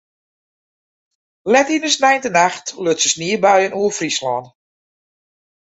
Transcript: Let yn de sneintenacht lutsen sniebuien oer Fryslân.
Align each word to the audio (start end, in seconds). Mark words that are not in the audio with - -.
Let 1.53 1.67
yn 1.75 1.83
de 1.85 1.91
sneintenacht 1.95 2.67
lutsen 2.83 3.11
sniebuien 3.13 3.77
oer 3.79 3.95
Fryslân. 3.97 4.45